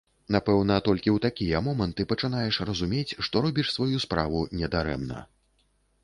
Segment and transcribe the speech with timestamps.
[0.35, 5.19] Напэўна, толькі ў такія моманты пачынаеш разумець, што робіш сваю справу не дарэмна.